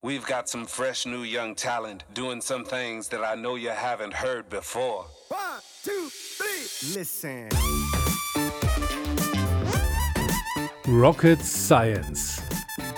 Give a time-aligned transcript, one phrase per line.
[0.00, 4.14] We've got some fresh new young talent doing some things that I know you haven't
[4.14, 5.06] heard before.
[5.26, 6.94] One, two, three.
[6.94, 7.48] Listen.
[10.86, 12.40] Rocket Science.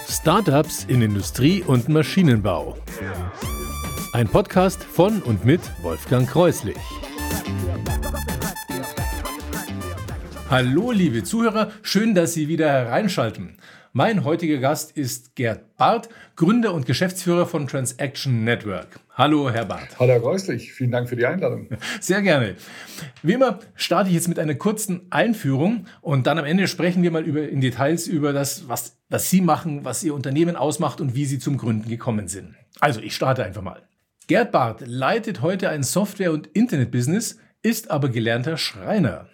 [0.06, 2.76] Startups in Industrie und Maschinenbau.
[4.12, 6.76] Ein Podcast von und mit Wolfgang Kreuslich.
[10.50, 13.56] Hallo, liebe Zuhörer, schön, dass Sie wieder hereinschalten.
[13.92, 16.08] Mein heutiger Gast ist Gerd Barth,
[16.40, 18.98] Gründer und Geschäftsführer von Transaction Network.
[19.12, 19.98] Hallo, Herr Barth.
[19.98, 20.72] Hallo, Herr Kreuslich.
[20.72, 21.68] Vielen Dank für die Einladung.
[22.00, 22.56] Sehr gerne.
[23.22, 27.10] Wie immer starte ich jetzt mit einer kurzen Einführung und dann am Ende sprechen wir
[27.10, 31.14] mal über, in Details über das, was, was Sie machen, was Ihr Unternehmen ausmacht und
[31.14, 32.54] wie Sie zum Gründen gekommen sind.
[32.80, 33.82] Also, ich starte einfach mal.
[34.26, 39.28] Gerd Barth leitet heute ein Software- und Internetbusiness, ist aber gelernter Schreiner.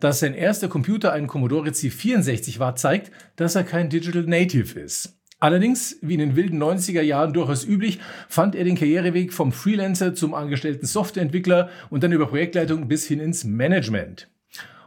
[0.00, 5.17] Dass sein erster Computer ein Commodore C64 war, zeigt, dass er kein Digital Native ist.
[5.40, 10.14] Allerdings, wie in den wilden 90er Jahren durchaus üblich, fand er den Karriereweg vom Freelancer
[10.14, 14.28] zum angestellten Softwareentwickler und dann über Projektleitung bis hin ins Management.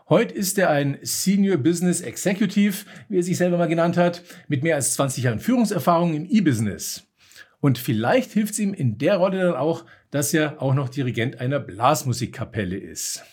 [0.09, 4.61] Heute ist er ein Senior Business Executive, wie er sich selber mal genannt hat, mit
[4.61, 7.07] mehr als 20 Jahren Führungserfahrung im E-Business.
[7.61, 11.39] Und vielleicht hilft es ihm in der Rolle dann auch, dass er auch noch Dirigent
[11.39, 13.23] einer Blasmusikkapelle ist.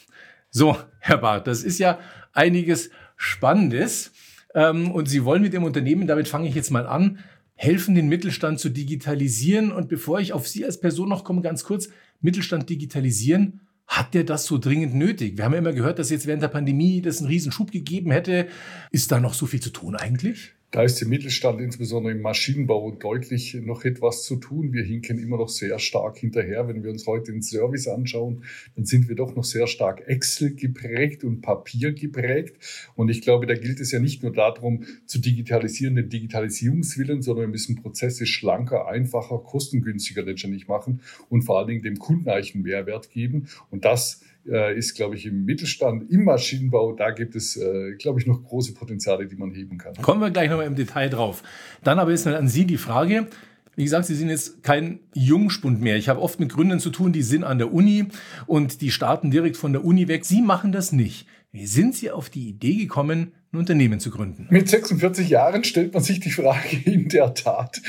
[0.51, 1.99] So, Herr Barth, das ist ja
[2.33, 4.13] einiges Spannendes.
[4.59, 7.21] Ähm, und Sie wollen mit Ihrem Unternehmen, damit fange ich jetzt mal an,
[7.55, 9.71] helfen, den Mittelstand zu digitalisieren.
[9.71, 11.89] Und bevor ich auf Sie als Person noch komme, ganz kurz,
[12.21, 15.39] Mittelstand digitalisieren, hat der das so dringend nötig?
[15.39, 18.49] Wir haben ja immer gehört, dass jetzt während der Pandemie das einen Riesenschub gegeben hätte.
[18.91, 20.55] Ist da noch so viel zu tun eigentlich?
[20.71, 24.75] Da ist der Mittelstand insbesondere im Maschinenbau deutlich noch etwas zu tun.
[24.75, 26.69] Wir hinken immer noch sehr stark hinterher.
[26.69, 28.45] Wenn wir uns heute den Service anschauen,
[28.77, 32.57] dann sind wir doch noch sehr stark Excel geprägt und Papier geprägt.
[32.97, 37.47] Und ich glaube, da gilt es ja nicht nur darum, zu digitalisieren, den Digitalisierungswillen, sondern
[37.47, 42.55] wir müssen Prozesse schlanker, einfacher, kostengünstiger letztendlich machen und vor allen Dingen dem Kunden eigentlich
[42.55, 43.49] einen Mehrwert geben.
[43.71, 44.21] Und das
[44.77, 48.75] ist, glaube ich, im Mittelstand, im Maschinenbau, da gibt es, äh, glaube ich, noch große
[48.75, 49.95] Potenziale, die man heben kann.
[50.03, 51.43] Kommen wir gleich nochmal im Detail drauf.
[51.85, 53.27] Dann aber jetzt mal an Sie die Frage.
[53.77, 55.97] Wie gesagt, Sie sind jetzt kein Jungspund mehr.
[55.97, 58.07] Ich habe oft mit Gründern zu tun, die sind an der Uni
[58.47, 60.25] und die starten direkt von der Uni weg.
[60.25, 61.29] Sie machen das nicht.
[61.53, 64.47] Wie sind Sie auf die Idee gekommen, ein Unternehmen zu gründen?
[64.51, 67.81] Mit 46 Jahren stellt man sich die Frage in der Tat.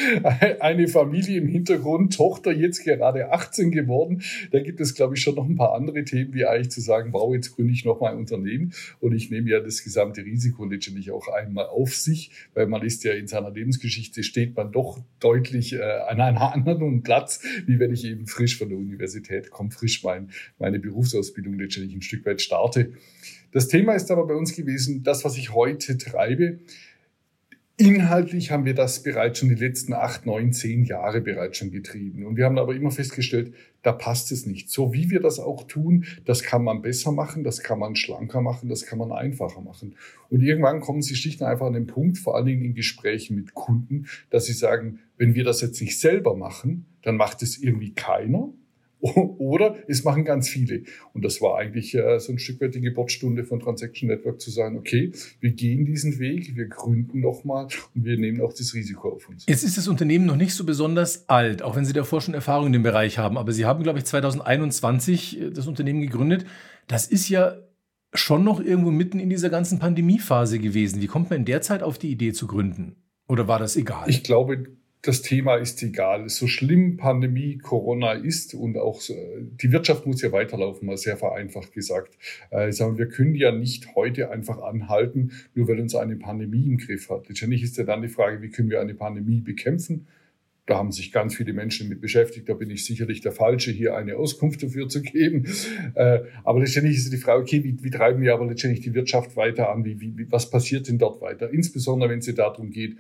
[0.61, 4.21] Eine Familie im Hintergrund, Tochter jetzt gerade 18 geworden.
[4.51, 7.11] Da gibt es, glaube ich, schon noch ein paar andere Themen, wie eigentlich zu sagen,
[7.11, 8.71] wow, jetzt gründe ich noch mal ein Unternehmen
[9.01, 13.03] und ich nehme ja das gesamte Risiko letztendlich auch einmal auf sich, weil man ist
[13.03, 17.93] ja in seiner Lebensgeschichte steht man doch deutlich äh, an einem anderen Platz, wie wenn
[17.93, 22.41] ich eben frisch von der Universität komme, frisch mein, meine Berufsausbildung letztendlich ein Stück weit
[22.41, 22.93] starte.
[23.51, 26.59] Das Thema ist aber bei uns gewesen, das, was ich heute treibe.
[27.77, 32.25] Inhaltlich haben wir das bereits schon die letzten acht, neun, zehn Jahre bereits schon getrieben.
[32.25, 34.69] Und wir haben aber immer festgestellt, da passt es nicht.
[34.69, 38.41] So wie wir das auch tun, das kann man besser machen, das kann man schlanker
[38.41, 39.95] machen, das kann man einfacher machen.
[40.29, 43.37] Und irgendwann kommen sie schlicht und einfach an den Punkt, vor allen Dingen in Gesprächen
[43.37, 47.57] mit Kunden, dass sie sagen, wenn wir das jetzt nicht selber machen, dann macht es
[47.57, 48.49] irgendwie keiner.
[49.37, 50.83] Oder es machen ganz viele.
[51.13, 54.51] Und das war eigentlich äh, so ein Stück weit die Geburtsstunde von Transaction Network zu
[54.51, 59.13] sagen, okay, wir gehen diesen Weg, wir gründen nochmal und wir nehmen auch das Risiko
[59.13, 59.45] auf uns.
[59.47, 62.67] Jetzt ist das Unternehmen noch nicht so besonders alt, auch wenn Sie davor schon Erfahrung
[62.67, 63.37] in dem Bereich haben.
[63.37, 66.45] Aber Sie haben, glaube ich, 2021 äh, das Unternehmen gegründet.
[66.87, 67.57] Das ist ja
[68.13, 71.01] schon noch irgendwo mitten in dieser ganzen Pandemiephase gewesen.
[71.01, 72.95] Wie kommt man in der Zeit auf die Idee zu gründen?
[73.27, 74.09] Oder war das egal?
[74.09, 74.65] Ich glaube,
[75.01, 76.27] das Thema ist egal.
[76.27, 81.71] So schlimm Pandemie, Corona ist und auch die Wirtschaft muss ja weiterlaufen, mal sehr vereinfacht
[81.71, 82.17] gesagt.
[82.49, 86.77] Äh, sagen, wir können ja nicht heute einfach anhalten, nur weil uns eine Pandemie im
[86.77, 87.29] Griff hat.
[87.29, 90.07] Letztendlich ist ja dann die Frage, wie können wir eine Pandemie bekämpfen?
[90.65, 92.47] Da haben sich ganz viele Menschen mit beschäftigt.
[92.47, 95.45] Da bin ich sicherlich der Falsche, hier eine Auskunft dafür zu geben.
[95.95, 99.35] Äh, aber letztendlich ist die Frage, okay, wie, wie treiben wir aber letztendlich die Wirtschaft
[99.35, 99.83] weiter an?
[99.85, 101.49] Wie, wie, was passiert denn dort weiter?
[101.49, 102.97] Insbesondere, wenn es darum geht,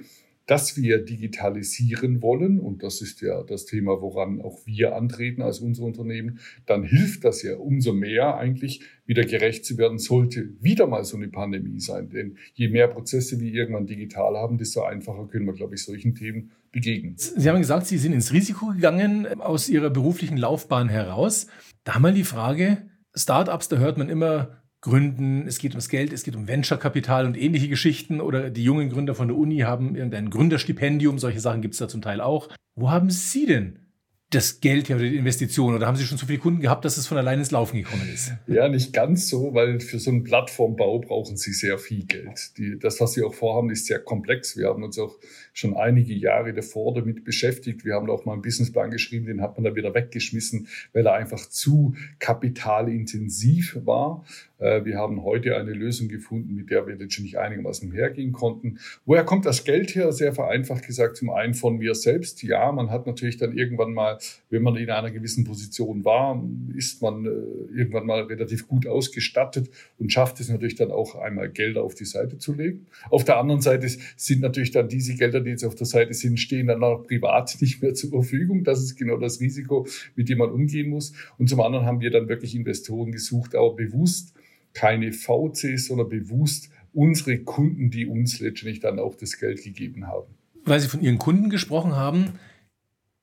[0.49, 5.59] dass wir digitalisieren wollen, und das ist ja das Thema, woran auch wir antreten als
[5.59, 10.87] unser Unternehmen, dann hilft das ja umso mehr eigentlich, wieder gerecht zu werden, sollte wieder
[10.87, 12.09] mal so eine Pandemie sein.
[12.09, 16.15] Denn je mehr Prozesse wir irgendwann digital haben, desto einfacher können wir, glaube ich, solchen
[16.15, 17.13] Themen begegnen.
[17.17, 21.45] Sie haben gesagt, Sie sind ins Risiko gegangen aus Ihrer beruflichen Laufbahn heraus.
[21.83, 26.23] Da mal die Frage, Startups, da hört man immer, gründen, es geht ums Geld, es
[26.23, 28.21] geht um Venture-Kapital und ähnliche Geschichten.
[28.21, 31.87] Oder die jungen Gründer von der Uni haben irgendein Gründerstipendium, solche Sachen gibt es da
[31.87, 32.49] zum Teil auch.
[32.75, 33.88] Wo haben Sie denn
[34.31, 35.73] das Geld her oder die Investition?
[35.73, 38.07] Oder haben Sie schon so viele Kunden gehabt, dass es von allein ins Laufen gekommen
[38.13, 38.31] ist?
[38.47, 42.57] Ja, nicht ganz so, weil für so einen Plattformbau brauchen Sie sehr viel Geld.
[42.57, 44.55] Die, das, was Sie auch vorhaben, ist sehr komplex.
[44.55, 45.17] Wir haben uns auch
[45.53, 47.85] schon einige Jahre davor damit beschäftigt.
[47.85, 51.13] Wir haben auch mal einen Businessplan geschrieben, den hat man dann wieder weggeschmissen, weil er
[51.13, 54.23] einfach zu kapitalintensiv war.
[54.59, 58.79] Äh, wir haben heute eine Lösung gefunden, mit der wir letztendlich einigermaßen hergehen konnten.
[59.05, 60.11] Woher kommt das Geld her?
[60.11, 62.43] Sehr vereinfacht gesagt, zum einen von mir selbst.
[62.43, 64.18] Ja, man hat natürlich dann irgendwann mal
[64.49, 66.43] wenn man in einer gewissen Position war,
[66.75, 67.29] ist man äh,
[67.75, 72.05] irgendwann mal relativ gut ausgestattet und schafft es natürlich dann auch einmal Gelder auf die
[72.05, 72.87] Seite zu legen.
[73.09, 76.39] Auf der anderen Seite sind natürlich dann diese Gelder, die jetzt auf der Seite sind,
[76.39, 78.63] stehen dann auch privat nicht mehr zur Verfügung.
[78.63, 81.13] Das ist genau das Risiko, mit dem man umgehen muss.
[81.37, 84.33] Und zum anderen haben wir dann wirklich Investoren gesucht, aber bewusst
[84.73, 90.27] keine VCs, sondern bewusst unsere Kunden, die uns letztendlich dann auch das Geld gegeben haben.
[90.65, 92.33] Weil Sie von Ihren Kunden gesprochen haben,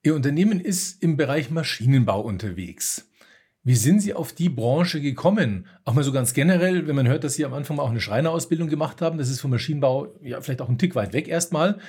[0.06, 3.10] Ihr Unternehmen ist im Bereich Maschinenbau unterwegs.
[3.64, 5.66] Wie sind Sie auf die Branche gekommen?
[5.84, 8.68] Auch mal so ganz generell, wenn man hört, dass Sie am Anfang auch eine Schreinerausbildung
[8.68, 11.80] gemacht haben, das ist vom Maschinenbau ja vielleicht auch ein Tick weit weg erstmal.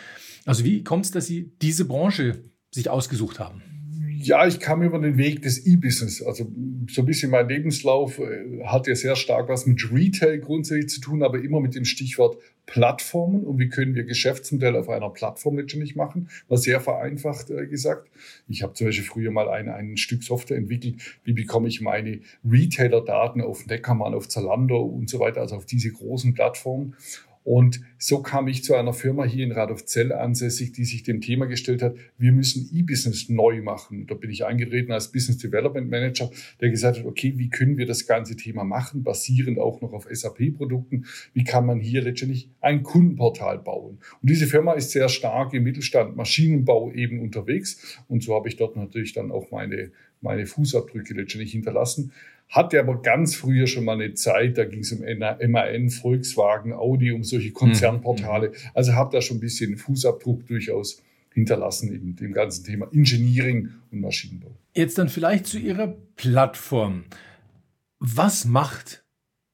[0.47, 3.61] Also wie kommt es, dass Sie diese Branche sich ausgesucht haben?
[4.19, 6.23] Ja, ich kam über den Weg des E-Business.
[6.23, 6.51] Also
[6.89, 11.01] so ein bisschen mein Lebenslauf äh, hat ja sehr stark was mit Retail grundsätzlich zu
[11.01, 12.37] tun, aber immer mit dem Stichwort
[12.67, 17.65] Plattformen und wie können wir Geschäftsmodelle auf einer Plattform letztendlich machen, war sehr vereinfacht äh,
[17.65, 18.09] gesagt.
[18.47, 22.19] Ich habe zum Beispiel früher mal ein, ein Stück Software entwickelt, wie bekomme ich meine
[22.47, 26.95] Retailer-Daten auf Neckermann, auf Zalando und so weiter, also auf diese großen Plattformen.
[27.47, 31.45] Und so kam ich zu einer Firma hier in Radolfzell ansässig, die sich dem Thema
[31.45, 34.05] gestellt hat, wir müssen E-Business neu machen.
[34.05, 36.29] Da bin ich eingetreten als Business Development Manager,
[36.59, 40.09] der gesagt hat, okay, wie können wir das ganze Thema machen, basierend auch noch auf
[40.11, 41.05] SAP-Produkten?
[41.33, 43.99] Wie kann man hier letztendlich ein Kundenportal bauen?
[44.21, 47.97] Und diese Firma ist sehr stark im Mittelstand Maschinenbau eben unterwegs.
[48.09, 52.11] Und so habe ich dort natürlich dann auch meine, meine Fußabdrücke letztendlich hinterlassen.
[52.49, 57.11] Hatte aber ganz früher schon mal eine Zeit, da ging es um MAN, Volkswagen, Audi,
[57.11, 58.49] um solche Konzernportale.
[58.49, 58.53] Mhm.
[58.73, 61.01] Also habe da schon ein bisschen Fußabdruck durchaus
[61.33, 64.55] hinterlassen in dem ganzen Thema Engineering und Maschinenbau.
[64.73, 67.03] Jetzt dann vielleicht zu Ihrer Plattform.
[67.99, 69.03] Was macht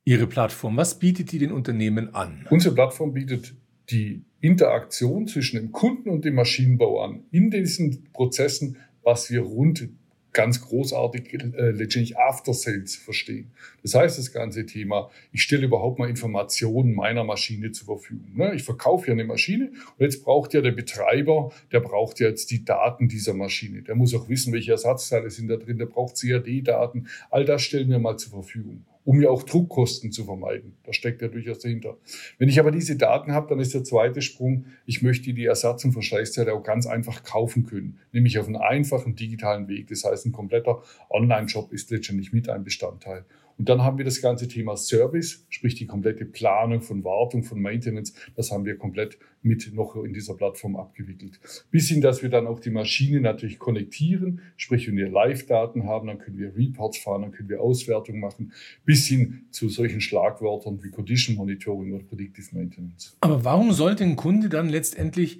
[0.05, 0.77] Ihre Plattform?
[0.77, 2.45] Was bietet die den Unternehmen an?
[2.49, 3.53] Unsere Plattform bietet
[3.89, 7.25] die Interaktion zwischen dem Kunden und dem Maschinenbau an.
[7.31, 9.89] In diesen Prozessen, was wir rund
[10.33, 13.51] ganz großartig äh, letztendlich After Sales verstehen.
[13.83, 18.35] Das heißt, das ganze Thema, ich stelle überhaupt mal Informationen meiner Maschine zur Verfügung.
[18.35, 18.53] Ne?
[18.55, 22.51] Ich verkaufe ja eine Maschine und jetzt braucht ja der Betreiber, der braucht ja jetzt
[22.51, 23.83] die Daten dieser Maschine.
[23.83, 27.07] Der muss auch wissen, welche Ersatzteile sind da drin, der braucht CAD-Daten.
[27.29, 30.77] All das stellen wir mal zur Verfügung um ja auch Druckkosten zu vermeiden.
[30.83, 31.97] Das steckt ja durchaus dahinter.
[32.37, 35.83] Wenn ich aber diese Daten habe, dann ist der zweite Sprung, ich möchte die Ersatz-
[35.85, 39.87] und Verschleißteile auch ganz einfach kaufen können, nämlich auf einen einfachen digitalen Weg.
[39.87, 43.25] Das heißt, ein kompletter Online-Shop ist letztendlich mit ein Bestandteil.
[43.57, 47.61] Und dann haben wir das ganze Thema Service, sprich die komplette Planung von Wartung, von
[47.61, 51.39] Maintenance, das haben wir komplett mit noch in dieser Plattform abgewickelt.
[51.69, 56.07] Bis hin, dass wir dann auch die Maschine natürlich konnektieren, sprich wenn wir Live-Daten haben,
[56.07, 58.53] dann können wir Reports fahren, dann können wir Auswertung machen,
[58.85, 63.17] bis hin zu solchen Schlagwörtern wie Condition Monitoring oder Predictive Maintenance.
[63.21, 65.39] Aber warum sollte ein Kunde dann letztendlich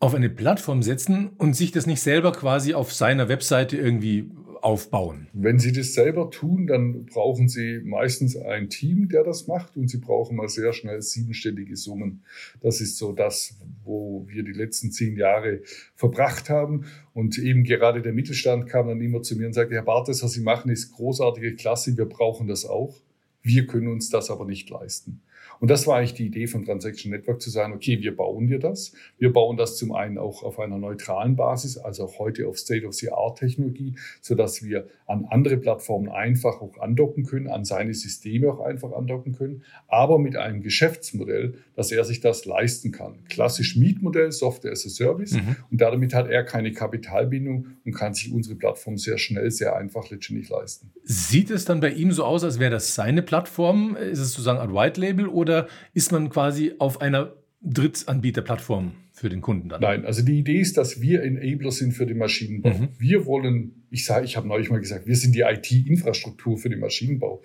[0.00, 4.30] auf eine Plattform setzen und sich das nicht selber quasi auf seiner Webseite irgendwie
[4.62, 5.26] aufbauen?
[5.32, 9.88] Wenn Sie das selber tun, dann brauchen Sie meistens ein Team, der das macht und
[9.88, 12.22] Sie brauchen mal sehr schnell siebenstellige Summen.
[12.60, 15.62] Das ist so das, wo wir die letzten zehn Jahre
[15.96, 16.86] verbracht haben.
[17.12, 20.32] Und eben gerade der Mittelstand kam dann immer zu mir und sagte, Herr Bartes, was
[20.32, 22.94] Sie machen, ist großartige Klasse, wir brauchen das auch.
[23.42, 25.20] Wir können uns das aber nicht leisten.
[25.62, 28.58] Und das war eigentlich die Idee von Transaction Network zu sagen, okay, wir bauen dir
[28.58, 28.94] das.
[29.18, 33.94] Wir bauen das zum einen auch auf einer neutralen Basis, also auch heute auf State-of-the-Art-Technologie,
[34.20, 39.34] sodass wir an andere Plattformen einfach auch andocken können, an seine Systeme auch einfach andocken
[39.34, 43.20] können, aber mit einem Geschäftsmodell, dass er sich das leisten kann.
[43.28, 45.34] Klassisch Mietmodell, Software as a Service.
[45.34, 45.54] Mhm.
[45.70, 50.10] Und damit hat er keine Kapitalbindung und kann sich unsere Plattform sehr schnell, sehr einfach
[50.10, 50.90] letztendlich leisten.
[51.04, 53.94] Sieht es dann bei ihm so aus, als wäre das seine Plattform?
[53.94, 59.28] Ist es sozusagen ein White Label oder oder ist man quasi auf einer Drittanbieterplattform für
[59.28, 59.80] den Kunden dann?
[59.82, 62.70] Nein, also die Idee ist, dass wir Enabler sind für den Maschinenbau.
[62.70, 62.88] Mhm.
[62.98, 66.80] Wir wollen, ich sage, ich habe neulich mal gesagt, wir sind die IT-Infrastruktur für den
[66.80, 67.42] Maschinenbau.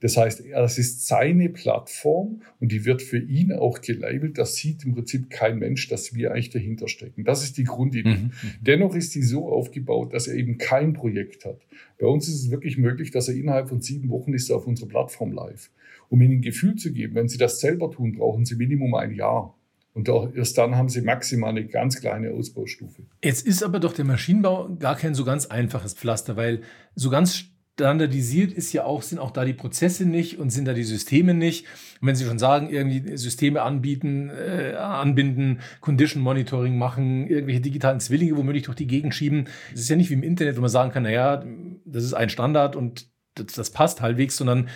[0.00, 4.38] Das heißt, das ist seine Plattform und die wird für ihn auch gelabelt.
[4.38, 7.24] Das sieht im Prinzip kein Mensch, dass wir eigentlich dahinter stecken.
[7.24, 8.10] Das ist die Grundidee.
[8.10, 8.30] Mhm.
[8.60, 11.58] Dennoch ist die so aufgebaut, dass er eben kein Projekt hat.
[11.98, 14.88] Bei uns ist es wirklich möglich, dass er innerhalb von sieben Wochen ist auf unserer
[14.88, 15.68] Plattform live.
[16.08, 19.14] Um ihnen ein Gefühl zu geben, wenn sie das selber tun, brauchen sie Minimum ein
[19.14, 19.54] Jahr.
[19.94, 23.02] Und erst dann haben sie maximal eine ganz kleine Ausbaustufe.
[23.24, 26.62] Jetzt ist aber doch der Maschinenbau gar kein so ganz einfaches Pflaster, weil
[26.94, 30.72] so ganz standardisiert ist ja auch, sind auch da die Prozesse nicht und sind da
[30.74, 31.64] die Systeme nicht.
[32.00, 38.00] Und wenn Sie schon sagen, irgendwie Systeme anbieten, äh, anbinden, Condition Monitoring machen, irgendwelche digitalen
[38.00, 40.70] Zwillinge womöglich durch die Gegend schieben, es ist ja nicht wie im Internet, wo man
[40.70, 41.44] sagen kann, naja,
[41.84, 44.68] das ist ein Standard und das, das passt halbwegs, sondern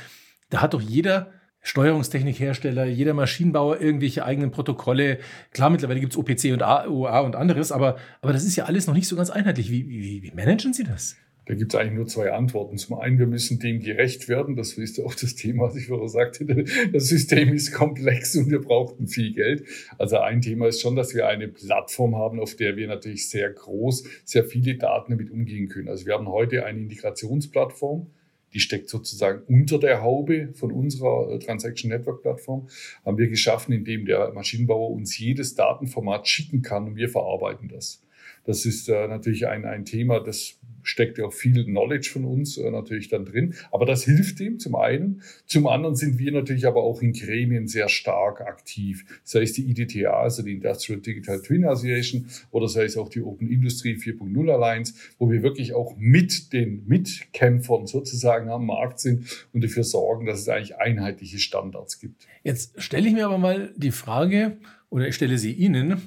[0.52, 1.32] da hat doch jeder
[1.62, 5.18] Steuerungstechnikhersteller, jeder Maschinenbauer irgendwelche eigenen Protokolle.
[5.52, 8.87] Klar, mittlerweile gibt es OPC und AOA und anderes, aber, aber das ist ja alles
[8.87, 9.71] noch nicht so ganz einheitlich.
[9.71, 11.16] Wie, wie, wie managen Sie das?
[11.47, 12.76] Da gibt es eigentlich nur zwei Antworten.
[12.76, 14.54] Zum einen, wir müssen dem gerecht werden.
[14.54, 16.44] Das ist auch das Thema, was ich vorher sagte.
[16.92, 19.64] Das System ist komplex und wir brauchten viel Geld.
[19.99, 23.50] Also ein Thema ist schon, dass wir eine Plattform haben, auf der wir natürlich sehr
[23.50, 25.88] groß, sehr viele Daten damit umgehen können.
[25.88, 28.09] Also wir haben heute eine Integrationsplattform.
[28.54, 32.68] Die steckt sozusagen unter der Haube von unserer äh, Transaction Network Plattform.
[33.04, 38.02] Haben wir geschaffen, indem der Maschinenbauer uns jedes Datenformat schicken kann und wir verarbeiten das.
[38.45, 42.57] Das ist äh, natürlich ein, ein Thema, das steckt ja auch viel Knowledge von uns
[42.59, 43.55] äh, natürlich dann drin.
[43.71, 45.23] Aber das hilft ihm zum einen.
[45.47, 49.05] Zum anderen sind wir natürlich aber auch in Gremien sehr stark aktiv.
[49.25, 53.23] Sei es die IDTA, also die Industrial Digital Twin Association, oder sei es auch die
[53.23, 59.47] Open Industry 4.0 Alliance, wo wir wirklich auch mit den Mitkämpfern sozusagen am Markt sind
[59.53, 62.27] und dafür sorgen, dass es eigentlich einheitliche Standards gibt.
[62.43, 64.59] Jetzt stelle ich mir aber mal die Frage,
[64.91, 66.03] oder ich stelle sie Ihnen,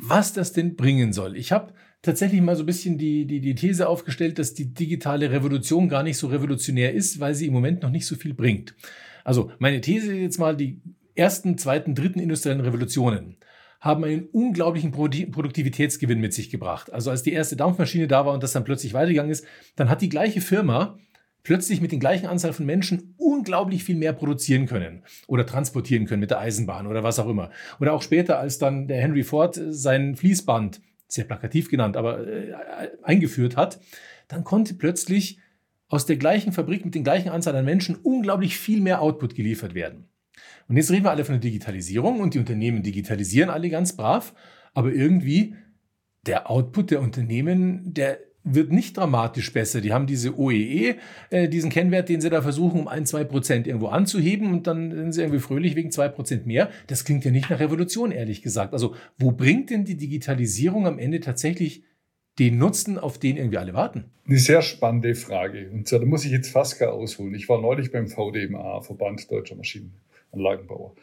[0.00, 1.36] was das denn bringen soll.
[1.36, 5.30] Ich habe tatsächlich mal so ein bisschen die, die, die These aufgestellt, dass die digitale
[5.32, 8.74] Revolution gar nicht so revolutionär ist, weil sie im Moment noch nicht so viel bringt.
[9.24, 10.80] Also meine These jetzt mal, die
[11.16, 13.36] ersten, zweiten, dritten industriellen Revolutionen
[13.80, 16.92] haben einen unglaublichen Produktivitätsgewinn mit sich gebracht.
[16.92, 19.44] Also als die erste Dampfmaschine da war und das dann plötzlich weitergegangen ist,
[19.76, 20.98] dann hat die gleiche Firma
[21.42, 26.20] plötzlich mit den gleichen Anzahl von Menschen unglaublich viel mehr produzieren können oder transportieren können
[26.20, 27.50] mit der Eisenbahn oder was auch immer.
[27.80, 32.52] Oder auch später, als dann der Henry Ford sein Fließband sehr plakativ genannt, aber äh,
[33.02, 33.80] eingeführt hat,
[34.28, 35.38] dann konnte plötzlich
[35.88, 39.74] aus der gleichen Fabrik mit den gleichen Anzahl an Menschen unglaublich viel mehr Output geliefert
[39.74, 40.08] werden.
[40.68, 44.34] Und jetzt reden wir alle von der Digitalisierung und die Unternehmen digitalisieren alle ganz brav,
[44.74, 45.56] aber irgendwie
[46.26, 49.80] der Output der Unternehmen, der wird nicht dramatisch besser.
[49.80, 50.96] Die haben diese OEE,
[51.30, 54.90] äh, diesen Kennwert, den sie da versuchen, um ein, zwei Prozent irgendwo anzuheben und dann
[54.90, 56.70] sind sie irgendwie fröhlich wegen zwei Prozent mehr.
[56.86, 58.72] Das klingt ja nicht nach Revolution, ehrlich gesagt.
[58.72, 61.84] Also wo bringt denn die Digitalisierung am Ende tatsächlich
[62.38, 64.04] den Nutzen, auf den irgendwie alle warten?
[64.26, 65.70] Eine sehr spannende Frage.
[65.70, 67.34] Und da muss ich jetzt fast gar ausholen.
[67.34, 70.94] Ich war neulich beim VDMA, Verband Deutscher Maschinenanlagenbauer.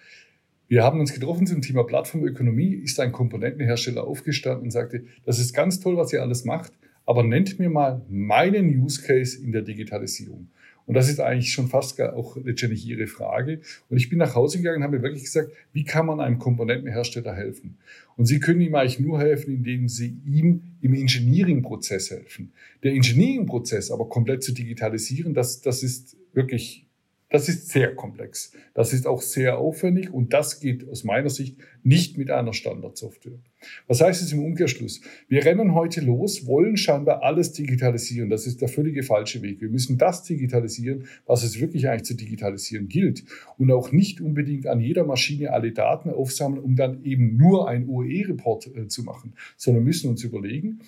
[0.68, 5.54] Wir haben uns getroffen zum Thema Plattformökonomie, ist ein Komponentenhersteller aufgestanden und sagte, das ist
[5.54, 6.74] ganz toll, was ihr alles macht,
[7.05, 10.47] aber nennt mir mal meinen Use Case in der Digitalisierung.
[10.88, 13.62] Und das ist eigentlich schon fast auch letztendlich Ihre Frage.
[13.89, 16.38] Und ich bin nach Hause gegangen und habe mir wirklich gesagt, wie kann man einem
[16.38, 17.77] Komponentenhersteller helfen?
[18.17, 22.51] Und Sie können ihm eigentlich nur helfen, indem Sie ihm im Engineering-Prozess helfen.
[22.83, 26.85] Der Engineering-Prozess aber komplett zu digitalisieren, das, das ist wirklich
[27.29, 28.51] das ist sehr komplex.
[28.75, 33.39] Das ist auch sehr aufwendig und das geht aus meiner Sicht nicht mit einer Standardsoftware.
[33.88, 35.01] Was heißt es im Umkehrschluss?
[35.27, 38.29] Wir rennen heute los, wollen scheinbar alles digitalisieren.
[38.29, 39.60] Das ist der völlige falsche Weg.
[39.60, 43.24] Wir müssen das digitalisieren, was es wirklich eigentlich zu digitalisieren gilt.
[43.58, 47.89] Und auch nicht unbedingt an jeder Maschine alle Daten aufsammeln, um dann eben nur ein
[47.89, 50.79] OE-Report äh, zu machen, sondern müssen uns überlegen,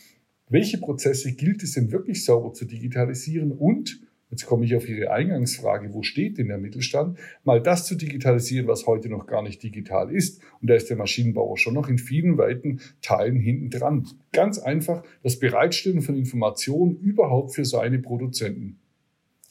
[0.49, 5.11] welche Prozesse gilt es denn wirklich sauber zu digitalisieren und Jetzt komme ich auf Ihre
[5.11, 7.17] Eingangsfrage, wo steht denn der Mittelstand?
[7.45, 10.41] Mal das zu digitalisieren, was heute noch gar nicht digital ist.
[10.61, 14.07] Und da ist der Maschinenbauer schon noch in vielen weiten Teilen hinten dran.
[14.33, 18.79] Ganz einfach das Bereitstellen von Informationen überhaupt für seine Produzenten.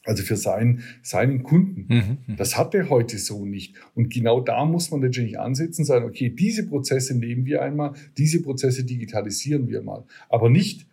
[0.07, 1.93] Also für seinen, seinen Kunden.
[1.93, 2.37] Mhm, mhm.
[2.37, 3.75] Das hat er heute so nicht.
[3.93, 8.41] Und genau da muss man letztendlich ansetzen, sagen, okay, diese Prozesse nehmen wir einmal, diese
[8.41, 10.05] Prozesse digitalisieren wir mal.
[10.29, 10.86] Aber nicht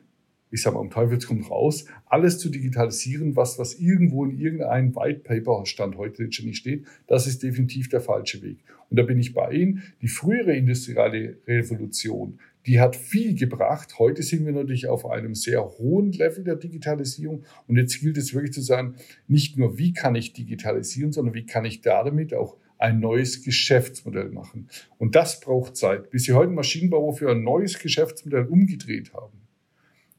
[0.54, 4.94] ich sage mal, um Teufels kommt raus, alles zu digitalisieren, was, was irgendwo in irgendeinem
[4.94, 8.58] White Paper Stand heute nicht steht, das ist definitiv der falsche Weg.
[8.88, 9.82] Und da bin ich bei Ihnen.
[10.00, 13.98] Die frühere industrielle Revolution, die hat viel gebracht.
[13.98, 17.42] Heute sind wir natürlich auf einem sehr hohen Level der Digitalisierung.
[17.66, 18.94] Und jetzt gilt es wirklich zu sagen,
[19.26, 24.28] nicht nur wie kann ich digitalisieren, sondern wie kann ich damit auch ein neues Geschäftsmodell
[24.28, 24.68] machen.
[24.98, 29.43] Und das braucht Zeit, bis Sie heute Maschinenbauer für ein neues Geschäftsmodell umgedreht haben.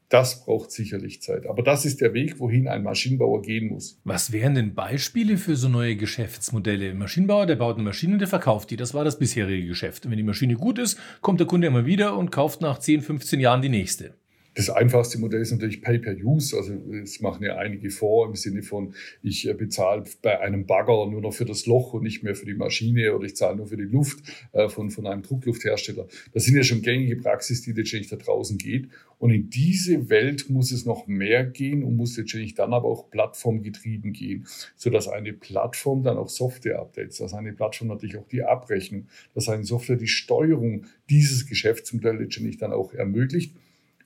[0.08, 1.46] Das braucht sicherlich Zeit.
[1.46, 4.00] Aber das ist der Weg, wohin ein Maschinenbauer gehen muss.
[4.04, 6.94] Was wären denn Beispiele für so neue Geschäftsmodelle?
[6.94, 8.76] Maschinenbauer, der baut eine Maschine und der verkauft die.
[8.76, 10.04] Das war das bisherige Geschäft.
[10.04, 13.02] Und wenn die Maschine gut ist, kommt der Kunde immer wieder und kauft nach 10,
[13.02, 14.14] 15 Jahren die nächste.
[14.56, 16.56] Das einfachste Modell ist natürlich Pay-per-Use.
[16.56, 16.72] Also
[17.02, 21.20] es machen ja einige vor im Sinne von, ich äh, bezahle bei einem Bagger nur
[21.20, 23.76] noch für das Loch und nicht mehr für die Maschine oder ich zahle nur für
[23.76, 24.20] die Luft
[24.52, 26.08] äh, von, von einem Drucklufthersteller.
[26.32, 28.88] Das sind ja schon gängige Praxis, die letztendlich da draußen geht.
[29.18, 33.10] Und in diese Welt muss es noch mehr gehen und muss letztendlich dann aber auch
[33.10, 39.06] plattformgetrieben gehen, sodass eine Plattform dann auch Software-Updates, dass eine Plattform natürlich auch die Abrechnung,
[39.34, 43.52] dass eine Software die Steuerung dieses Geschäftsmodells letztendlich dann auch ermöglicht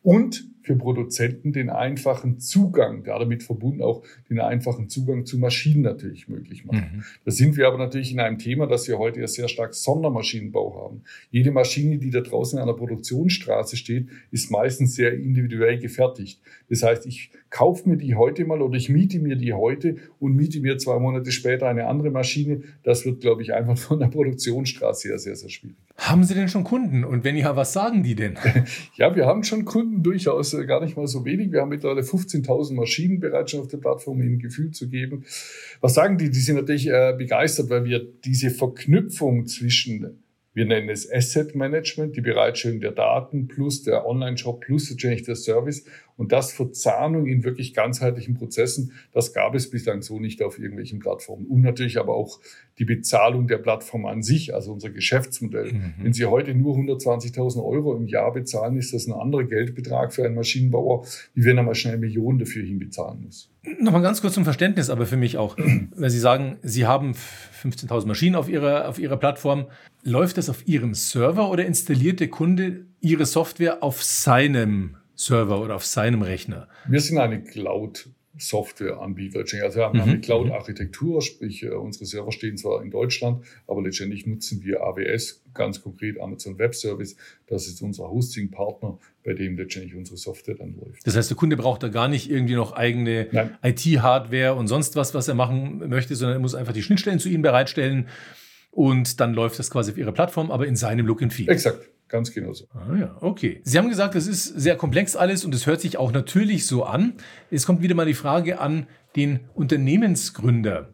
[0.02, 6.28] und für Produzenten den einfachen Zugang, damit verbunden auch den einfachen Zugang zu Maschinen natürlich
[6.28, 6.96] möglich machen.
[6.96, 7.04] Mhm.
[7.24, 10.84] Da sind wir aber natürlich in einem Thema, dass wir heute ja sehr stark Sondermaschinenbau
[10.84, 11.02] haben.
[11.30, 16.40] Jede Maschine, die da draußen an der Produktionsstraße steht, ist meistens sehr individuell gefertigt.
[16.68, 20.36] Das heißt, ich kaufe mir die heute mal oder ich miete mir die heute und
[20.36, 22.62] miete mir zwei Monate später eine andere Maschine.
[22.82, 25.76] Das wird, glaube ich, einfach von der Produktionsstraße her sehr, sehr schwierig.
[25.96, 27.04] Haben Sie denn schon Kunden?
[27.04, 28.38] Und wenn ja, was sagen die denn?
[28.94, 31.52] ja, wir haben schon Kunden durchaus äh, gar nicht mal so wenig.
[31.52, 34.88] Wir haben mittlerweile 15.000 Maschinen bereits schon auf der Plattform, um ihnen ein Gefühl zu
[34.88, 35.24] geben.
[35.80, 36.30] Was sagen die?
[36.30, 40.18] Die sind natürlich äh, begeistert, weil wir diese Verknüpfung zwischen
[40.52, 45.36] wir nennen es Asset Management, die Bereitstellung der Daten plus der Online-Shop plus natürlich der
[45.36, 45.84] Service
[46.16, 50.98] und das Verzahnung in wirklich ganzheitlichen Prozessen, das gab es bislang so nicht auf irgendwelchen
[50.98, 51.46] Plattformen.
[51.46, 52.40] Und natürlich aber auch
[52.78, 55.72] die Bezahlung der Plattform an sich, also unser Geschäftsmodell.
[55.72, 55.94] Mhm.
[56.02, 60.24] Wenn Sie heute nur 120.000 Euro im Jahr bezahlen, ist das ein anderer Geldbetrag für
[60.24, 63.50] einen Maschinenbauer, wie wenn er mal schnell Millionen dafür hinbezahlen muss.
[63.78, 65.56] Nochmal ganz kurz zum Verständnis, aber für mich auch.
[65.94, 67.12] Wenn Sie sagen, Sie haben
[67.62, 69.66] 15.000 Maschinen auf Ihrer, auf Ihrer Plattform,
[70.02, 75.76] läuft das auf Ihrem Server oder installiert der Kunde Ihre Software auf seinem Server oder
[75.76, 76.68] auf seinem Rechner?
[76.88, 78.08] Wir sind eine Cloud.
[78.40, 79.40] Softwareanbieter.
[79.40, 80.04] Also wir haben mhm.
[80.04, 85.42] eine Cloud-Architektur, sprich äh, unsere Server stehen zwar in Deutschland, aber letztendlich nutzen wir AWS,
[85.52, 87.16] ganz konkret Amazon Web Service.
[87.48, 91.06] Das ist unser Hosting-Partner, bei dem letztendlich unsere Software dann läuft.
[91.06, 95.12] Das heißt, der Kunde braucht da gar nicht irgendwie noch eigene IT-Hardware und sonst was,
[95.12, 98.08] was er machen möchte, sondern er muss einfach die Schnittstellen zu Ihnen bereitstellen
[98.70, 101.48] und dann läuft das quasi auf Ihrer Plattform, aber in seinem Look and Feel.
[101.48, 101.88] Exakt.
[102.08, 102.66] Ganz genau so.
[102.74, 103.60] Ah ja, okay.
[103.62, 106.84] Sie haben gesagt, das ist sehr komplex alles und es hört sich auch natürlich so
[106.84, 107.14] an.
[107.52, 110.92] Es kommt wieder mal die Frage an den Unternehmensgründer.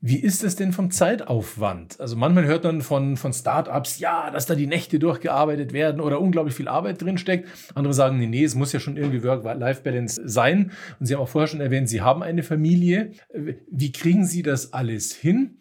[0.00, 2.00] Wie ist es denn vom Zeitaufwand?
[2.00, 6.20] Also manchmal hört man von, von Startups, ja, dass da die Nächte durchgearbeitet werden oder
[6.20, 7.48] unglaublich viel Arbeit drinsteckt.
[7.74, 10.70] Andere sagen, nee, nee, es muss ja schon irgendwie Work-Life-Balance sein.
[11.00, 13.10] Und Sie haben auch vorher schon erwähnt, Sie haben eine Familie.
[13.32, 15.58] Wie kriegen Sie das alles hin?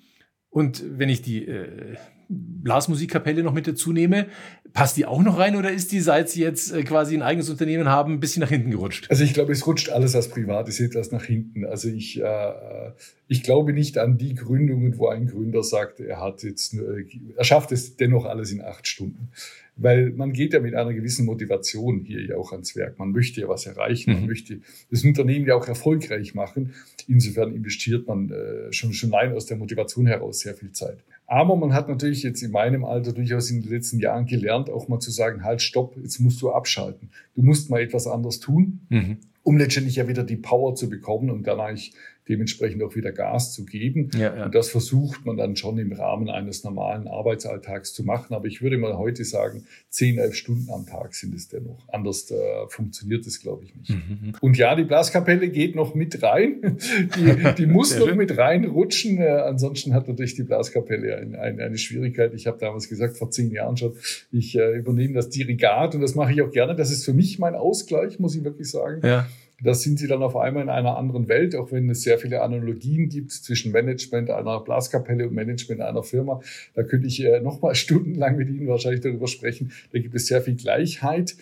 [0.49, 1.97] Und wenn ich die äh,
[2.29, 4.27] Blasmusikkapelle noch mit dazu nehme,
[4.73, 7.49] passt die auch noch rein oder ist die, seit Sie jetzt äh, quasi ein eigenes
[7.49, 9.09] Unternehmen haben, ein bisschen nach hinten gerutscht?
[9.09, 11.65] Also ich glaube, es rutscht alles als Privates etwas nach hinten.
[11.65, 12.91] Also ich, äh,
[13.27, 16.97] ich glaube nicht an die Gründungen, wo ein Gründer sagt, er hat jetzt, nur,
[17.35, 19.29] er schafft es dennoch alles in acht Stunden.
[19.77, 22.97] Weil man geht ja mit einer gewissen Motivation hier ja auch ans Werk.
[22.97, 24.27] Man möchte ja was erreichen, man mhm.
[24.27, 24.59] möchte
[24.89, 26.73] das Unternehmen ja auch erfolgreich machen.
[27.07, 30.97] Insofern investiert man äh, schon, schon allein aus der Motivation heraus sehr viel Zeit.
[31.27, 34.87] Aber man hat natürlich jetzt in meinem Alter durchaus in den letzten Jahren gelernt, auch
[34.87, 37.09] mal zu sagen, halt, stopp, jetzt musst du abschalten.
[37.35, 39.17] Du musst mal etwas anderes tun, mhm.
[39.43, 41.93] um letztendlich ja wieder die Power zu bekommen und dann eigentlich
[42.27, 44.09] dementsprechend auch wieder Gas zu geben.
[44.13, 44.45] Ja, ja.
[44.45, 48.33] Und das versucht man dann schon im Rahmen eines normalen Arbeitsalltags zu machen.
[48.33, 51.87] Aber ich würde mal heute sagen, zehn, elf Stunden am Tag sind es dennoch.
[51.89, 52.35] Anders äh,
[52.69, 53.89] funktioniert es, glaube ich, nicht.
[53.89, 54.33] Mhm.
[54.41, 56.77] Und ja, die Blaskapelle geht noch mit rein.
[57.17, 59.19] Die, die muss noch mit reinrutschen.
[59.19, 62.33] Äh, ansonsten hat natürlich die Blaskapelle ein, ein, eine Schwierigkeit.
[62.33, 63.93] Ich habe damals gesagt, vor zehn Jahren schon,
[64.31, 66.75] ich äh, übernehme das Dirigat und das mache ich auch gerne.
[66.75, 69.01] Das ist für mich mein Ausgleich, muss ich wirklich sagen.
[69.05, 69.27] Ja.
[69.63, 72.43] Da sind sie dann auf einmal in einer anderen Welt, auch wenn es sehr viele
[72.43, 76.41] Analogien gibt zwischen Management einer Blaskapelle und Management einer Firma.
[76.75, 79.71] Da könnte ich äh, noch mal stundenlang mit Ihnen wahrscheinlich darüber sprechen.
[79.91, 81.35] Da gibt es sehr viel Gleichheit.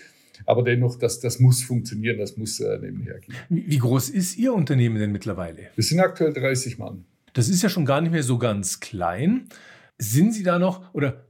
[0.46, 3.36] Aber dennoch, das, das muss funktionieren, das muss äh, nebenher gehen.
[3.50, 5.70] Wie groß ist Ihr Unternehmen denn mittlerweile?
[5.76, 7.06] Wir sind aktuell 30 Mann.
[7.34, 9.48] Das ist ja schon gar nicht mehr so ganz klein.
[9.98, 11.26] Sind Sie da noch, oder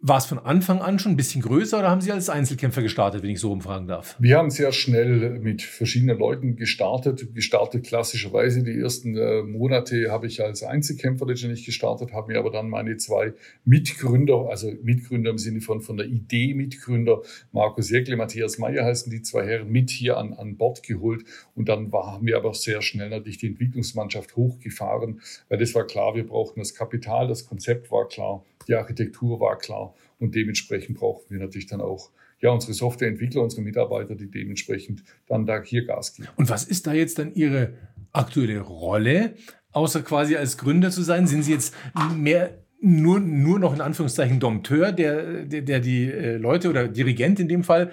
[0.00, 3.22] war es von Anfang an schon ein bisschen größer oder haben Sie als Einzelkämpfer gestartet,
[3.22, 4.14] wenn ich so umfragen darf?
[4.20, 7.34] Wir haben sehr schnell mit verschiedenen Leuten gestartet.
[7.34, 8.62] Gestartet klassischerweise.
[8.62, 12.96] Die ersten äh, Monate habe ich als Einzelkämpfer letztendlich gestartet, habe mir aber dann meine
[12.96, 13.32] zwei
[13.64, 19.10] Mitgründer, also Mitgründer im Sinne von, von der Idee Mitgründer, Markus Jäckle, Matthias Meyer heißen
[19.10, 21.24] die zwei Herren, mit hier an, an Bord geholt.
[21.56, 25.86] Und dann war, haben wir aber sehr schnell natürlich die Entwicklungsmannschaft hochgefahren, weil das war
[25.86, 30.98] klar, wir brauchten das Kapital, das Konzept war klar die Architektur war klar und dementsprechend
[30.98, 35.86] brauchten wir natürlich dann auch ja, unsere Softwareentwickler, unsere Mitarbeiter, die dementsprechend dann da hier
[35.86, 36.28] Gas geben.
[36.36, 37.74] Und was ist da jetzt dann Ihre
[38.12, 39.34] aktuelle Rolle,
[39.72, 41.26] außer quasi als Gründer zu sein?
[41.26, 41.74] Sind Sie jetzt
[42.16, 47.40] mehr nur, nur noch in Anführungszeichen Dompteur, der, der, der die äh, Leute oder Dirigent
[47.40, 47.90] in dem Fall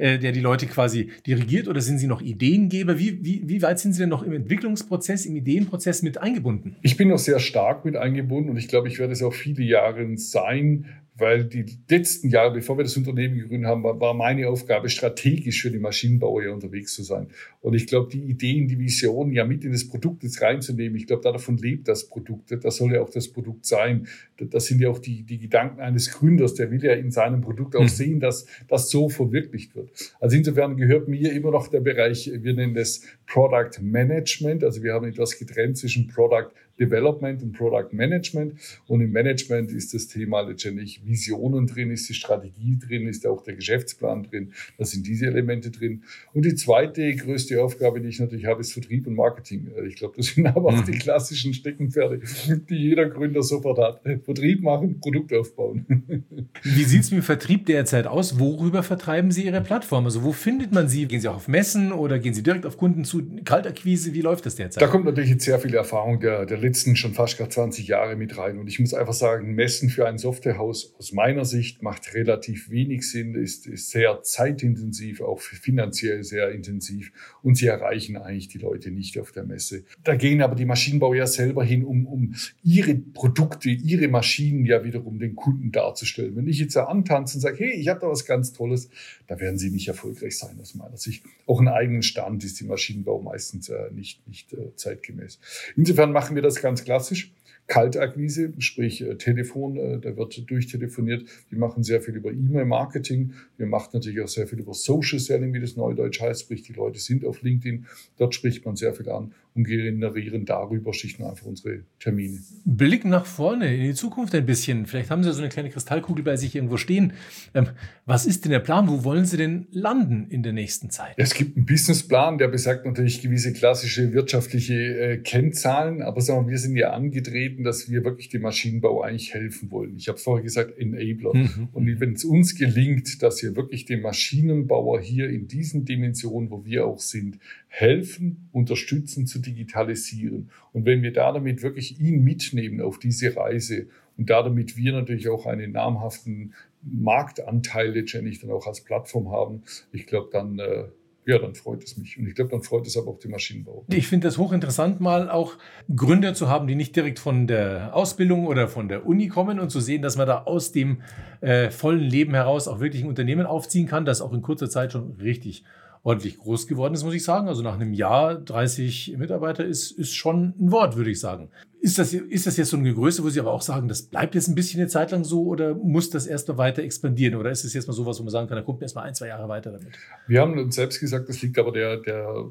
[0.00, 2.98] äh, der die Leute quasi dirigiert oder sind Sie noch Ideengeber?
[2.98, 6.76] Wie, wie, wie weit sind Sie denn noch im Entwicklungsprozess, im Ideenprozess mit eingebunden?
[6.80, 9.62] Ich bin noch sehr stark mit eingebunden und ich glaube, ich werde es auch viele
[9.62, 10.86] Jahre sein
[11.20, 15.62] weil die letzten Jahre, bevor wir das Unternehmen gegründet haben, war, war meine Aufgabe, strategisch
[15.62, 17.28] für die Maschinenbauer hier unterwegs zu sein.
[17.60, 21.06] Und ich glaube, die Ideen, die Visionen ja mit in das Produkt jetzt reinzunehmen, ich
[21.06, 22.52] glaube, davon lebt das Produkt.
[22.64, 24.06] Das soll ja auch das Produkt sein.
[24.38, 27.76] Das sind ja auch die, die Gedanken eines Gründers, der will ja in seinem Produkt
[27.76, 27.88] auch mhm.
[27.88, 29.90] sehen, dass das so verwirklicht wird.
[30.20, 34.64] Also insofern gehört mir immer noch der Bereich, wir nennen das Product Management.
[34.64, 36.50] Also wir haben etwas getrennt zwischen Product
[36.80, 38.54] Development und Product Management.
[38.86, 43.42] Und im Management ist das Thema letztendlich Visionen drin, ist die Strategie drin, ist auch
[43.44, 44.52] der Geschäftsplan drin.
[44.78, 46.02] Da sind diese Elemente drin.
[46.32, 49.68] Und die zweite größte Aufgabe, die ich natürlich habe, ist Vertrieb und Marketing.
[49.76, 50.98] Äh, ich glaube, das sind aber auch die mhm.
[50.98, 52.20] klassischen Steckenpferde,
[52.68, 54.00] die jeder Gründer sofort hat.
[54.24, 55.84] Vertrieb machen, Produkt aufbauen.
[56.62, 58.38] Wie sieht es mit dem Vertrieb derzeit aus?
[58.38, 60.04] Worüber vertreiben Sie Ihre Plattform?
[60.04, 61.06] Also wo findet man Sie?
[61.06, 63.22] Gehen Sie auch auf Messen oder gehen Sie direkt auf Kunden zu?
[63.44, 64.82] Kaltakquise, wie läuft das derzeit?
[64.82, 68.14] Da kommt natürlich jetzt sehr viel Erfahrung der, der letzten schon fast gerade 20 Jahre
[68.14, 68.58] mit rein.
[68.58, 73.10] Und ich muss einfach sagen, Messen für ein Softwarehaus aus meiner Sicht macht relativ wenig
[73.10, 77.10] Sinn, ist, ist sehr zeitintensiv, auch finanziell sehr intensiv.
[77.42, 79.82] Und sie erreichen eigentlich die Leute nicht auf der Messe.
[80.04, 84.84] Da gehen aber die Maschinenbauer ja selber hin, um, um ihre Produkte, ihre Maschinen ja
[84.84, 86.36] wiederum den Kunden darzustellen.
[86.36, 88.90] Wenn ich jetzt da antanze und sage, hey, ich habe da was ganz Tolles,
[89.26, 91.24] da werden sie nicht erfolgreich sein aus meiner Sicht.
[91.46, 95.40] Auch einen eigenen Stand ist die Maschinenbau meistens äh, nicht, nicht äh, zeitgemäß.
[95.76, 97.32] Insofern machen wir das ganz klassisch.
[97.70, 101.24] Kaltakquise, sprich äh, Telefon, äh, da wird durchtelefoniert.
[101.50, 103.32] Wir machen sehr viel über E-Mail-Marketing.
[103.56, 106.72] Wir machen natürlich auch sehr viel über Social Selling, wie das neudeutsch heißt, sprich die
[106.72, 107.86] Leute sind auf LinkedIn.
[108.16, 112.38] Dort spricht man sehr viel an und generieren darüber schlicht und einfach unsere Termine.
[112.64, 114.86] Blick nach vorne, in die Zukunft ein bisschen.
[114.86, 117.12] Vielleicht haben Sie so eine kleine Kristallkugel bei sich irgendwo stehen.
[117.54, 117.68] Ähm,
[118.06, 118.88] was ist denn der Plan?
[118.88, 121.14] Wo wollen Sie denn landen in der nächsten Zeit?
[121.16, 126.52] Es gibt einen Businessplan, der besagt natürlich gewisse klassische wirtschaftliche äh, Kennzahlen, aber sagen wir,
[126.52, 129.96] wir sind ja angetreten, dass wir wirklich dem Maschinenbau eigentlich helfen wollen.
[129.96, 131.34] Ich habe vorher gesagt, Enabler.
[131.34, 131.68] Mhm.
[131.72, 136.64] Und wenn es uns gelingt, dass wir wirklich dem Maschinenbauer hier in diesen Dimensionen, wo
[136.64, 140.50] wir auch sind, helfen, unterstützen zu digitalisieren.
[140.72, 144.92] Und wenn wir da damit wirklich ihn mitnehmen auf diese Reise und da damit wir
[144.92, 150.84] natürlich auch einen namhaften Marktanteil letztendlich dann auch als Plattform haben, ich glaube, dann äh,
[151.26, 152.18] ja, dann freut es mich.
[152.18, 153.84] Und ich glaube, dann freut es aber auch den Maschinenbau.
[153.88, 155.58] Ich finde das hochinteressant, mal auch
[155.94, 159.70] Gründer zu haben, die nicht direkt von der Ausbildung oder von der Uni kommen und
[159.70, 161.02] zu sehen, dass man da aus dem
[161.40, 164.92] äh, vollen Leben heraus auch wirklich ein Unternehmen aufziehen kann, das auch in kurzer Zeit
[164.92, 165.64] schon richtig
[166.02, 167.48] ordentlich groß geworden ist, muss ich sagen.
[167.48, 171.50] Also nach einem Jahr 30 Mitarbeiter ist, ist schon ein Wort, würde ich sagen.
[171.80, 174.34] Ist das, ist das jetzt so eine Größe, wo Sie aber auch sagen, das bleibt
[174.34, 177.38] jetzt ein bisschen eine Zeit lang so oder muss das erst noch weiter expandieren?
[177.38, 179.14] Oder ist es jetzt mal sowas, wo man sagen kann, da kommt erst mal ein,
[179.14, 179.88] zwei Jahre weiter damit?
[180.26, 182.50] Wir haben uns selbst gesagt, das liegt aber der, der,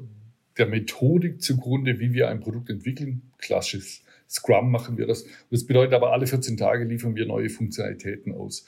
[0.58, 3.22] der Methodik zugrunde, wie wir ein Produkt entwickeln.
[3.38, 5.24] Klassisches Scrum machen wir das.
[5.50, 8.64] Das bedeutet aber, alle 14 Tage liefern wir neue Funktionalitäten aus.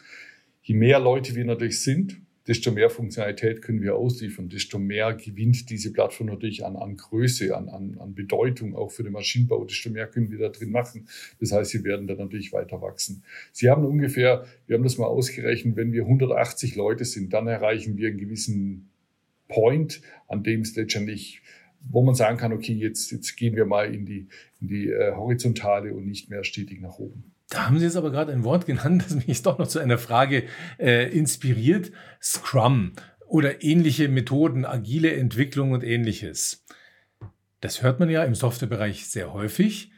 [0.62, 5.70] Je mehr Leute wir natürlich sind, desto mehr Funktionalität können wir ausliefern, desto mehr gewinnt
[5.70, 9.90] diese Plattform natürlich an, an Größe, an, an, an Bedeutung, auch für den Maschinenbau, desto
[9.90, 11.07] mehr können wir da drin machen.
[11.40, 13.22] Das heißt, sie werden dann natürlich weiter wachsen.
[13.52, 17.96] Sie haben ungefähr, wir haben das mal ausgerechnet, wenn wir 180 Leute sind, dann erreichen
[17.96, 18.90] wir einen gewissen
[19.48, 21.42] Point, an dem es letztendlich
[21.90, 24.28] wo man sagen kann, okay, jetzt, jetzt gehen wir mal in die,
[24.61, 27.32] in die äh, horizontale und nicht mehr stetig nach oben.
[27.52, 29.78] Da haben Sie jetzt aber gerade ein Wort genannt, das mich jetzt doch noch zu
[29.78, 30.44] einer Frage
[30.78, 31.92] äh, inspiriert.
[32.20, 32.92] Scrum
[33.26, 36.64] oder ähnliche Methoden, agile Entwicklung und ähnliches.
[37.60, 39.92] Das hört man ja im Softwarebereich sehr häufig.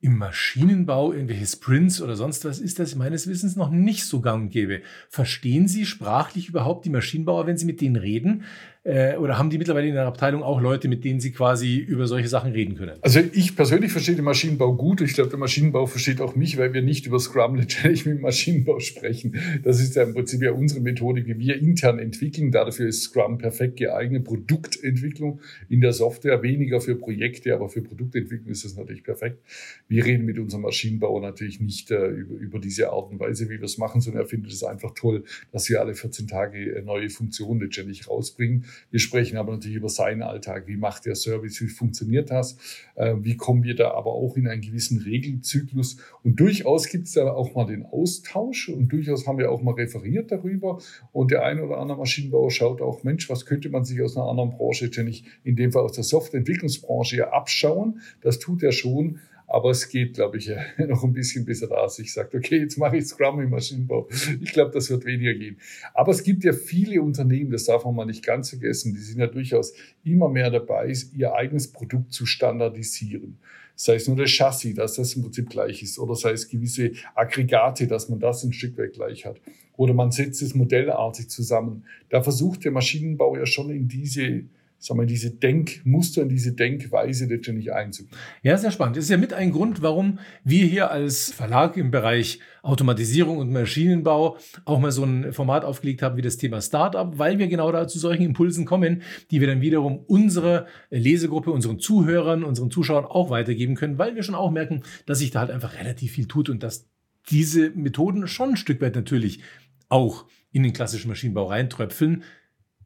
[0.00, 4.44] Im Maschinenbau, irgendwelche Sprints oder sonst was, ist das meines Wissens noch nicht so gang
[4.44, 4.80] und gäbe.
[5.08, 8.44] Verstehen Sie sprachlich überhaupt die Maschinenbauer, wenn Sie mit denen reden?
[8.82, 12.06] Äh, oder haben die mittlerweile in der Abteilung auch Leute, mit denen sie quasi über
[12.06, 12.96] solche Sachen reden können?
[13.02, 15.02] Also ich persönlich verstehe den Maschinenbau gut.
[15.02, 18.80] Ich glaube, der Maschinenbau versteht auch mich, weil wir nicht über Scrum letztendlich mit Maschinenbau
[18.80, 19.36] sprechen.
[19.64, 22.52] Das ist ja im Prinzip ja unsere Methode, wie wir intern entwickeln.
[22.52, 24.24] Dafür ist Scrum perfekt geeignet.
[24.24, 29.42] Produktentwicklung in der Software, weniger für Projekte, aber für Produktentwicklung ist das natürlich perfekt.
[29.88, 33.58] Wir reden mit unserem Maschinenbauer natürlich nicht äh, über, über diese Art und Weise, wie
[33.58, 36.82] wir es machen, sondern er findet es einfach toll, dass wir alle 14 Tage äh,
[36.82, 38.64] neue Funktionen letztendlich rausbringen.
[38.90, 40.66] Wir sprechen aber natürlich über seinen Alltag.
[40.66, 41.60] Wie macht der Service?
[41.60, 42.56] Wie funktioniert das?
[42.94, 45.96] Äh, wie kommen wir da aber auch in einen gewissen Regelzyklus?
[46.22, 49.74] Und durchaus gibt es da auch mal den Austausch und durchaus haben wir auch mal
[49.74, 50.78] referiert darüber.
[51.12, 54.26] Und der eine oder andere Maschinenbauer schaut auch, Mensch, was könnte man sich aus einer
[54.26, 58.00] anderen Branche, denn in dem Fall aus der Softwareentwicklungsbranche ja abschauen?
[58.20, 59.18] Das tut er schon.
[59.52, 62.78] Aber es geht, glaube ich, noch ein bisschen bis er da sich sagt, okay, jetzt
[62.78, 64.08] mache ich Scrum im Maschinenbau.
[64.40, 65.58] Ich glaube, das wird weniger gehen.
[65.92, 69.18] Aber es gibt ja viele Unternehmen, das darf man mal nicht ganz vergessen, die sind
[69.18, 73.38] ja durchaus immer mehr dabei, ihr eigenes Produkt zu standardisieren
[73.82, 76.92] sei es nur das Chassis, dass das im Prinzip gleich ist, oder sei es gewisse
[77.14, 79.40] Aggregate, dass man das ein Stück weit gleich hat.
[79.78, 81.84] Oder man setzt es modellartig zusammen.
[82.10, 84.42] Da versucht der Maschinenbau ja schon in diese
[84.80, 88.16] sagen wir, diese Denkmuster, in diese Denkweise letztendlich einzugehen.
[88.42, 88.96] Ja, sehr spannend.
[88.96, 93.52] Das ist ja mit ein Grund, warum wir hier als Verlag im Bereich Automatisierung und
[93.52, 97.70] Maschinenbau auch mal so ein Format aufgelegt haben wie das Thema Startup, weil wir genau
[97.70, 103.04] da zu solchen Impulsen kommen, die wir dann wiederum unserer Lesegruppe, unseren Zuhörern, unseren Zuschauern
[103.04, 106.26] auch weitergeben können, weil wir schon auch merken, dass sich da halt einfach relativ viel
[106.26, 106.88] tut und dass
[107.28, 109.42] diese Methoden schon ein Stück weit natürlich
[109.90, 112.24] auch in den klassischen Maschinenbau reintröpfeln,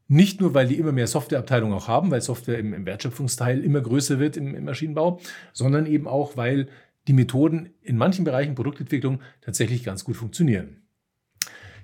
[0.07, 3.81] nicht nur, weil die immer mehr Softwareabteilungen auch haben, weil Software im, im Wertschöpfungsteil immer
[3.81, 5.21] größer wird im, im, Maschinenbau,
[5.53, 6.69] sondern eben auch, weil
[7.09, 10.83] die Methoden in manchen Bereichen Produktentwicklung tatsächlich ganz gut funktionieren.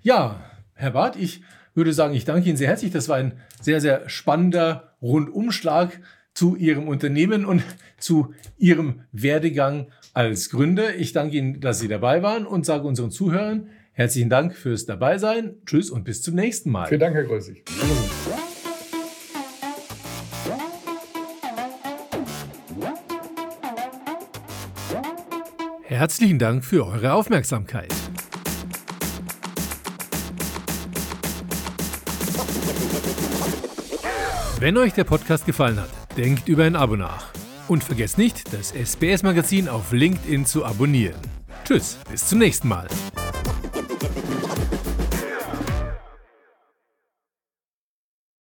[0.03, 1.43] Ja, Herr Barth, ich
[1.75, 2.91] würde sagen, ich danke Ihnen sehr herzlich.
[2.91, 6.01] Das war ein sehr, sehr spannender Rundumschlag
[6.35, 7.63] zu Ihrem Unternehmen und
[7.99, 10.97] zu Ihrem Werdegang als Gründer.
[10.97, 13.69] Ich danke Ihnen, dass Sie dabei waren und sage unseren Zuhörern,
[14.01, 15.57] Herzlichen Dank fürs Dabeisein.
[15.67, 16.87] Tschüss und bis zum nächsten Mal.
[16.87, 17.63] Vielen Dank, Herr Größig.
[25.83, 27.93] Herzlichen Dank für eure Aufmerksamkeit.
[34.61, 37.35] Wenn euch der Podcast gefallen hat, denkt über ein Abo nach.
[37.69, 41.21] Und vergesst nicht, das SBS-Magazin auf LinkedIn zu abonnieren.
[41.65, 42.89] Tschüss, bis zum nächsten Mal.